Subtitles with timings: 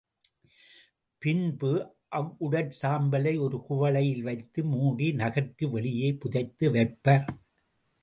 [1.21, 1.71] பின்பு
[2.11, 7.25] அவ்வுடற் சாம்பலை ஒரு குவளையில் வைத்து மூடி, நகர்க்கு வெளியே புதைத்து வைப்பர்.